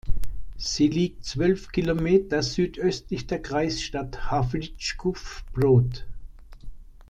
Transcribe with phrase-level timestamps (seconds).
[0.57, 6.07] Sie liegt zwölf Kilometer südöstlich der Kreisstadt Havlíčkův Brod.